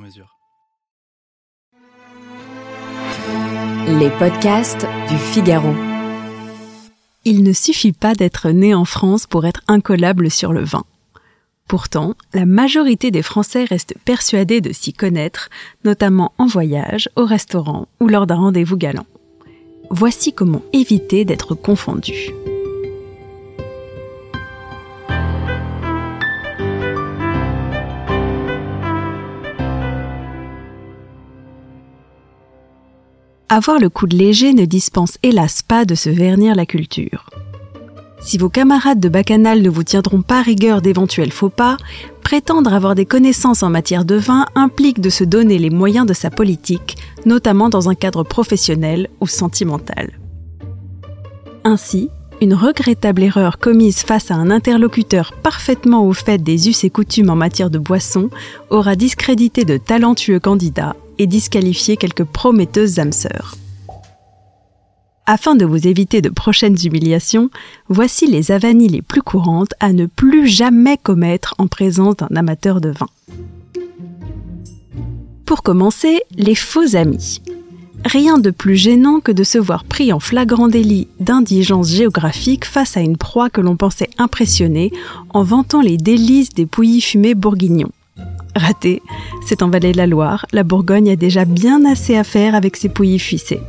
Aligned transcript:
mesure. 0.00 0.36
Les 3.86 4.10
podcasts 4.18 4.86
du 5.08 5.16
Figaro. 5.16 5.74
Il 7.24 7.42
ne 7.42 7.52
suffit 7.52 7.92
pas 7.92 8.14
d'être 8.14 8.50
né 8.50 8.74
en 8.74 8.84
France 8.84 9.26
pour 9.26 9.46
être 9.46 9.62
incollable 9.68 10.30
sur 10.30 10.52
le 10.52 10.64
vin. 10.64 10.84
Pourtant, 11.68 12.14
la 12.34 12.46
majorité 12.46 13.10
des 13.10 13.22
Français 13.22 13.64
restent 13.64 13.94
persuadés 14.04 14.60
de 14.60 14.72
s'y 14.72 14.92
connaître, 14.92 15.50
notamment 15.84 16.32
en 16.38 16.46
voyage, 16.46 17.08
au 17.14 17.24
restaurant 17.24 17.86
ou 18.00 18.08
lors 18.08 18.26
d'un 18.26 18.36
rendez-vous 18.36 18.76
galant. 18.76 19.06
Voici 19.90 20.32
comment 20.32 20.62
éviter 20.72 21.24
d'être 21.24 21.54
confondu. 21.54 22.30
Avoir 33.52 33.80
le 33.80 33.88
coude 33.88 34.12
léger 34.12 34.54
ne 34.54 34.64
dispense 34.64 35.18
hélas 35.24 35.64
pas 35.64 35.84
de 35.84 35.96
se 35.96 36.08
vernir 36.08 36.54
la 36.54 36.66
culture. 36.66 37.26
Si 38.20 38.38
vos 38.38 38.48
camarades 38.48 39.00
de 39.00 39.08
bacchanal 39.08 39.60
ne 39.60 39.68
vous 39.68 39.82
tiendront 39.82 40.22
pas 40.22 40.40
rigueur 40.40 40.80
d'éventuels 40.80 41.32
faux 41.32 41.48
pas, 41.48 41.76
prétendre 42.22 42.72
avoir 42.72 42.94
des 42.94 43.06
connaissances 43.06 43.64
en 43.64 43.68
matière 43.68 44.04
de 44.04 44.14
vin 44.14 44.46
implique 44.54 45.00
de 45.00 45.10
se 45.10 45.24
donner 45.24 45.58
les 45.58 45.68
moyens 45.68 46.06
de 46.06 46.12
sa 46.12 46.30
politique, 46.30 46.96
notamment 47.26 47.70
dans 47.70 47.88
un 47.88 47.96
cadre 47.96 48.22
professionnel 48.22 49.08
ou 49.20 49.26
sentimental. 49.26 50.12
Ainsi, 51.64 52.08
une 52.40 52.54
regrettable 52.54 53.24
erreur 53.24 53.58
commise 53.58 54.02
face 54.02 54.30
à 54.30 54.36
un 54.36 54.52
interlocuteur 54.52 55.32
parfaitement 55.42 56.06
au 56.06 56.12
fait 56.12 56.38
des 56.38 56.68
us 56.68 56.84
et 56.84 56.90
coutumes 56.90 57.30
en 57.30 57.36
matière 57.36 57.70
de 57.70 57.80
boisson 57.80 58.30
aura 58.70 58.94
discrédité 58.94 59.64
de 59.64 59.76
talentueux 59.76 60.38
candidats 60.38 60.94
et 61.20 61.26
disqualifier 61.26 61.98
quelques 61.98 62.24
prometteuses 62.24 62.98
âmes 62.98 63.12
sœurs. 63.12 63.54
Afin 65.26 65.54
de 65.54 65.66
vous 65.66 65.86
éviter 65.86 66.22
de 66.22 66.30
prochaines 66.30 66.78
humiliations, 66.82 67.50
voici 67.88 68.26
les 68.26 68.50
avanies 68.50 68.88
les 68.88 69.02
plus 69.02 69.20
courantes 69.20 69.74
à 69.80 69.92
ne 69.92 70.06
plus 70.06 70.48
jamais 70.48 70.96
commettre 70.96 71.54
en 71.58 71.66
présence 71.66 72.16
d'un 72.16 72.34
amateur 72.34 72.80
de 72.80 72.88
vin. 72.88 73.08
Pour 75.44 75.62
commencer, 75.62 76.22
les 76.36 76.54
faux 76.54 76.96
amis. 76.96 77.42
Rien 78.06 78.38
de 78.38 78.50
plus 78.50 78.76
gênant 78.76 79.20
que 79.20 79.30
de 79.30 79.44
se 79.44 79.58
voir 79.58 79.84
pris 79.84 80.14
en 80.14 80.20
flagrant 80.20 80.68
délit 80.68 81.06
d'indigence 81.20 81.90
géographique 81.90 82.64
face 82.64 82.96
à 82.96 83.00
une 83.00 83.18
proie 83.18 83.50
que 83.50 83.60
l'on 83.60 83.76
pensait 83.76 84.08
impressionner 84.16 84.90
en 85.28 85.42
vantant 85.42 85.82
les 85.82 85.98
délices 85.98 86.54
des 86.54 86.64
pouilly 86.64 87.02
fumés 87.02 87.34
bourguignons. 87.34 87.92
Raté, 88.54 89.02
c'est 89.46 89.62
en 89.62 89.70
Vallée 89.70 89.92
de 89.92 89.96
la 89.96 90.06
Loire, 90.06 90.46
la 90.52 90.64
Bourgogne 90.64 91.10
a 91.10 91.16
déjà 91.16 91.44
bien 91.44 91.84
assez 91.84 92.16
à 92.16 92.24
faire 92.24 92.54
avec 92.54 92.76
ses 92.76 92.88
pouilly 92.88 93.18
fuissés. 93.18 93.60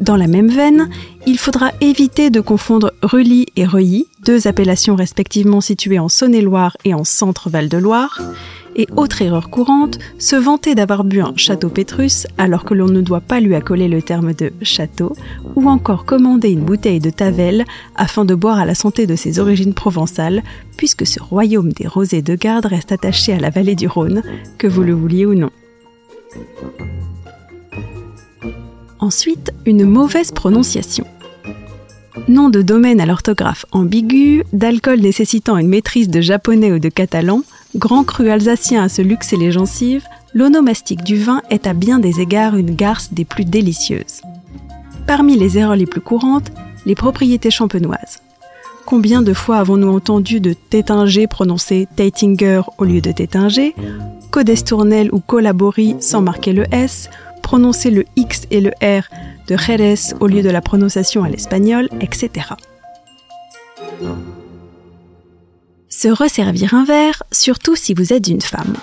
Dans 0.00 0.16
la 0.16 0.26
même 0.26 0.48
veine, 0.48 0.88
il 1.26 1.38
faudra 1.38 1.70
éviter 1.80 2.30
de 2.30 2.40
confondre 2.40 2.92
Rully 3.02 3.46
et 3.56 3.64
Reuilly, 3.64 4.06
deux 4.24 4.48
appellations 4.48 4.96
respectivement 4.96 5.60
situées 5.60 5.98
en 5.98 6.08
Saône-et-Loire 6.08 6.76
et 6.84 6.94
en 6.94 7.04
Centre-Val 7.04 7.68
de 7.68 7.78
Loire, 7.78 8.20
et 8.76 8.88
autre 8.96 9.22
erreur 9.22 9.50
courante, 9.50 10.00
se 10.18 10.34
vanter 10.34 10.74
d'avoir 10.74 11.04
bu 11.04 11.20
un 11.20 11.34
château 11.36 11.68
Pétrus 11.68 12.26
alors 12.38 12.64
que 12.64 12.74
l'on 12.74 12.88
ne 12.88 13.02
doit 13.02 13.20
pas 13.20 13.38
lui 13.38 13.54
accoler 13.54 13.86
le 13.86 14.02
terme 14.02 14.34
de 14.34 14.52
château, 14.62 15.14
ou 15.54 15.68
encore 15.68 16.04
commander 16.04 16.50
une 16.50 16.64
bouteille 16.64 16.98
de 16.98 17.10
Tavel 17.10 17.64
afin 17.94 18.24
de 18.24 18.34
boire 18.34 18.58
à 18.58 18.64
la 18.64 18.74
santé 18.74 19.06
de 19.06 19.14
ses 19.14 19.38
origines 19.38 19.74
provençales, 19.74 20.42
puisque 20.76 21.06
ce 21.06 21.22
royaume 21.22 21.72
des 21.72 21.86
rosés 21.86 22.22
de 22.22 22.34
garde 22.34 22.66
reste 22.66 22.90
attaché 22.90 23.32
à 23.32 23.38
la 23.38 23.50
vallée 23.50 23.76
du 23.76 23.86
Rhône, 23.86 24.22
que 24.58 24.66
vous 24.66 24.82
le 24.82 24.92
vouliez 24.92 25.24
ou 25.24 25.34
non. 25.34 25.50
Ensuite, 29.04 29.52
une 29.66 29.84
mauvaise 29.84 30.32
prononciation. 30.32 31.04
Nom 32.26 32.48
de 32.48 32.62
domaine 32.62 33.02
à 33.02 33.04
l'orthographe 33.04 33.66
ambiguë, 33.70 34.44
d'alcool 34.54 35.00
nécessitant 35.00 35.58
une 35.58 35.68
maîtrise 35.68 36.08
de 36.08 36.22
japonais 36.22 36.72
ou 36.72 36.78
de 36.78 36.88
catalan, 36.88 37.42
grand 37.76 38.04
cru 38.04 38.30
alsacien 38.30 38.82
à 38.82 38.88
se 38.88 39.02
luxer 39.02 39.36
les 39.36 39.52
gencives, 39.52 40.06
l'onomastique 40.32 41.04
du 41.04 41.18
vin 41.18 41.42
est 41.50 41.66
à 41.66 41.74
bien 41.74 41.98
des 41.98 42.22
égards 42.22 42.56
une 42.56 42.74
garce 42.74 43.12
des 43.12 43.26
plus 43.26 43.44
délicieuses. 43.44 44.22
Parmi 45.06 45.36
les 45.36 45.58
erreurs 45.58 45.76
les 45.76 45.84
plus 45.84 46.00
courantes, 46.00 46.50
les 46.86 46.94
propriétés 46.94 47.50
champenoises. 47.50 48.22
Combien 48.86 49.20
de 49.20 49.34
fois 49.34 49.58
avons-nous 49.58 49.94
entendu 49.94 50.40
de 50.40 50.54
Tétinger 50.54 51.26
prononcer 51.26 51.86
Teitinger 51.94 52.62
au 52.78 52.84
lieu 52.84 53.02
de 53.02 53.12
Tétinger, 53.12 53.74
Codestournel 54.30 55.10
ou 55.12 55.20
Collabori 55.20 55.96
sans 56.00 56.22
marquer 56.22 56.54
le 56.54 56.64
S, 56.72 57.10
prononcer 57.44 57.90
le 57.90 58.04
X 58.16 58.46
et 58.50 58.62
le 58.62 58.70
R 58.82 59.04
de 59.46 59.56
Jerez 59.56 60.14
au 60.18 60.26
lieu 60.26 60.42
de 60.42 60.48
la 60.48 60.62
prononciation 60.62 61.22
à 61.22 61.28
l'espagnol, 61.28 61.90
etc. 62.00 62.30
Se 65.90 66.08
resservir 66.08 66.72
un 66.74 66.84
verre, 66.84 67.22
surtout 67.30 67.76
si 67.76 67.92
vous 67.92 68.14
êtes 68.14 68.28
une 68.28 68.40
femme. 68.40 68.74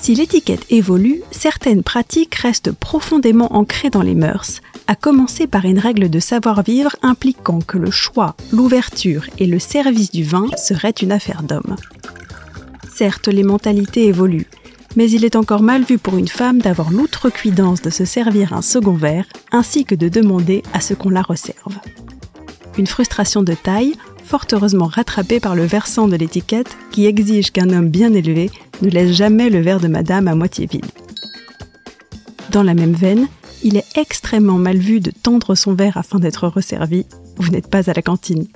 Si 0.00 0.14
l'étiquette 0.14 0.64
évolue, 0.70 1.22
certaines 1.32 1.82
pratiques 1.82 2.36
restent 2.36 2.72
profondément 2.72 3.54
ancrées 3.54 3.90
dans 3.90 4.02
les 4.02 4.14
mœurs, 4.14 4.60
à 4.86 4.94
commencer 4.94 5.48
par 5.48 5.64
une 5.64 5.78
règle 5.78 6.08
de 6.08 6.20
savoir-vivre 6.20 6.94
impliquant 7.02 7.60
que 7.60 7.78
le 7.78 7.90
choix, 7.90 8.36
l'ouverture 8.52 9.24
et 9.38 9.46
le 9.46 9.58
service 9.58 10.12
du 10.12 10.22
vin 10.22 10.46
seraient 10.56 10.90
une 11.02 11.12
affaire 11.12 11.42
d'homme. 11.42 11.76
Certes, 12.94 13.28
les 13.28 13.42
mentalités 13.42 14.06
évoluent, 14.06 14.48
mais 14.96 15.10
il 15.10 15.24
est 15.24 15.36
encore 15.36 15.62
mal 15.62 15.82
vu 15.82 15.98
pour 15.98 16.16
une 16.16 16.28
femme 16.28 16.60
d'avoir 16.60 16.90
l'outrecuidance 16.90 17.82
de 17.82 17.90
se 17.90 18.04
servir 18.04 18.52
un 18.52 18.62
second 18.62 18.94
verre, 18.94 19.26
ainsi 19.50 19.84
que 19.84 19.94
de 19.94 20.08
demander 20.08 20.62
à 20.72 20.80
ce 20.80 20.94
qu'on 20.94 21.10
la 21.10 21.22
resserve. 21.22 21.78
Une 22.78 22.86
frustration 22.86 23.42
de 23.42 23.54
taille, 23.54 23.94
fort 24.24 24.46
heureusement 24.52 24.86
rattrapée 24.86 25.40
par 25.40 25.54
le 25.54 25.64
versant 25.64 26.08
de 26.08 26.16
l'étiquette 26.16 26.76
qui 26.90 27.06
exige 27.06 27.50
qu'un 27.50 27.70
homme 27.70 27.88
bien 27.88 28.14
élevé 28.14 28.50
ne 28.80 28.88
laisse 28.88 29.12
jamais 29.12 29.50
le 29.50 29.60
verre 29.60 29.80
de 29.80 29.88
madame 29.88 30.28
à 30.28 30.34
moitié 30.34 30.66
vide. 30.66 30.86
Dans 32.50 32.62
la 32.62 32.74
même 32.74 32.94
veine, 32.94 33.28
il 33.62 33.76
est 33.76 33.96
extrêmement 33.96 34.58
mal 34.58 34.76
vu 34.76 35.00
de 35.00 35.10
tendre 35.10 35.54
son 35.54 35.74
verre 35.74 35.96
afin 35.96 36.18
d'être 36.18 36.48
resservi, 36.48 37.06
vous 37.36 37.50
n'êtes 37.50 37.68
pas 37.68 37.88
à 37.88 37.94
la 37.94 38.02
cantine. 38.02 38.46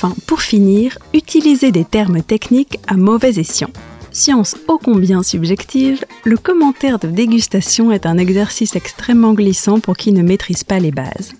Enfin, 0.00 0.14
pour 0.28 0.42
finir, 0.42 0.96
utilisez 1.12 1.72
des 1.72 1.84
termes 1.84 2.22
techniques 2.22 2.78
à 2.86 2.96
mauvais 2.96 3.40
escient. 3.40 3.70
Science 4.12 4.54
ô 4.68 4.78
combien 4.78 5.24
subjective, 5.24 6.04
le 6.22 6.36
commentaire 6.36 7.00
de 7.00 7.08
dégustation 7.08 7.90
est 7.90 8.06
un 8.06 8.16
exercice 8.16 8.76
extrêmement 8.76 9.32
glissant 9.32 9.80
pour 9.80 9.96
qui 9.96 10.12
ne 10.12 10.22
maîtrise 10.22 10.62
pas 10.62 10.78
les 10.78 10.92
bases. 10.92 11.32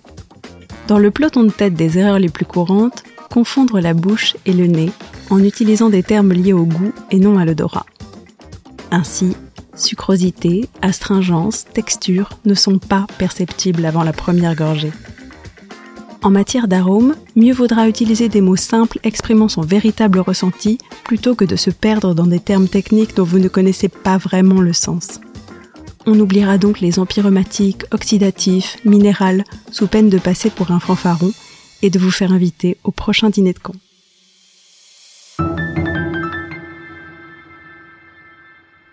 Dans 0.88 0.98
le 0.98 1.12
peloton 1.12 1.44
de 1.44 1.52
tête 1.52 1.74
des 1.74 1.98
erreurs 1.98 2.18
les 2.18 2.30
plus 2.30 2.46
courantes, 2.46 3.04
confondre 3.30 3.78
la 3.78 3.94
bouche 3.94 4.34
et 4.44 4.52
le 4.52 4.66
nez 4.66 4.90
en 5.30 5.40
utilisant 5.44 5.88
des 5.88 6.02
termes 6.02 6.32
liés 6.32 6.52
au 6.52 6.64
goût 6.64 6.92
et 7.12 7.20
non 7.20 7.38
à 7.38 7.44
l'odorat. 7.44 7.86
Ainsi, 8.90 9.36
sucrosité, 9.76 10.68
astringence, 10.82 11.64
texture 11.72 12.30
ne 12.44 12.54
sont 12.54 12.80
pas 12.80 13.06
perceptibles 13.18 13.86
avant 13.86 14.02
la 14.02 14.12
première 14.12 14.56
gorgée. 14.56 14.90
En 16.22 16.30
matière 16.30 16.66
d'arôme, 16.66 17.14
mieux 17.36 17.52
vaudra 17.52 17.88
utiliser 17.88 18.28
des 18.28 18.40
mots 18.40 18.56
simples 18.56 18.98
exprimant 19.04 19.48
son 19.48 19.60
véritable 19.60 20.18
ressenti 20.18 20.78
plutôt 21.04 21.36
que 21.36 21.44
de 21.44 21.54
se 21.54 21.70
perdre 21.70 22.12
dans 22.12 22.26
des 22.26 22.40
termes 22.40 22.66
techniques 22.66 23.14
dont 23.14 23.24
vous 23.24 23.38
ne 23.38 23.46
connaissez 23.48 23.88
pas 23.88 24.18
vraiment 24.18 24.60
le 24.60 24.72
sens. 24.72 25.20
On 26.06 26.18
oubliera 26.18 26.58
donc 26.58 26.80
les 26.80 26.98
empyromatiques, 26.98 27.84
oxydatifs, 27.92 28.78
minérales, 28.84 29.44
sous 29.70 29.86
peine 29.86 30.08
de 30.08 30.18
passer 30.18 30.50
pour 30.50 30.72
un 30.72 30.80
fanfaron 30.80 31.32
et 31.82 31.90
de 31.90 31.98
vous 31.98 32.10
faire 32.10 32.32
inviter 32.32 32.78
au 32.82 32.90
prochain 32.90 33.30
dîner 33.30 33.52
de 33.52 33.60
con. 33.60 33.74